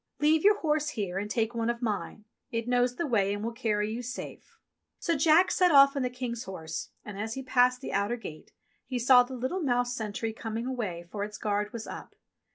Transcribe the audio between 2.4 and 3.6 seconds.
It knows the way and will